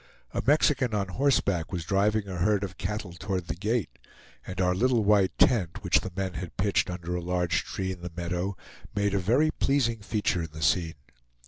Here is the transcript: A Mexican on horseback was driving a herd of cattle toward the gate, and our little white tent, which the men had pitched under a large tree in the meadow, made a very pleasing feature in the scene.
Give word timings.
A 0.33 0.41
Mexican 0.43 0.95
on 0.95 1.09
horseback 1.09 1.71
was 1.71 1.85
driving 1.85 2.27
a 2.27 2.37
herd 2.39 2.63
of 2.63 2.79
cattle 2.79 3.13
toward 3.13 3.45
the 3.47 3.53
gate, 3.55 3.99
and 4.47 4.59
our 4.59 4.73
little 4.73 5.03
white 5.03 5.37
tent, 5.37 5.83
which 5.83 5.99
the 5.99 6.11
men 6.15 6.33
had 6.33 6.57
pitched 6.57 6.89
under 6.89 7.15
a 7.15 7.21
large 7.21 7.63
tree 7.63 7.91
in 7.91 8.01
the 8.01 8.11
meadow, 8.17 8.57
made 8.95 9.13
a 9.13 9.19
very 9.19 9.51
pleasing 9.51 9.99
feature 9.99 10.41
in 10.41 10.49
the 10.53 10.63
scene. 10.63 10.95